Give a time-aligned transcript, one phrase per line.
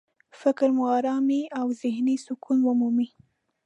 [0.41, 3.07] فکر مو ارامي او ذهني سکون مومي.